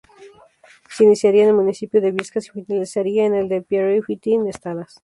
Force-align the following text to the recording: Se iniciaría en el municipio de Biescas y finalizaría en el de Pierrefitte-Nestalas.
Se 0.89 1.03
iniciaría 1.03 1.43
en 1.43 1.49
el 1.49 1.53
municipio 1.57 2.01
de 2.01 2.11
Biescas 2.11 2.47
y 2.47 2.63
finalizaría 2.63 3.23
en 3.27 3.35
el 3.35 3.47
de 3.47 3.61
Pierrefitte-Nestalas. 3.61 4.99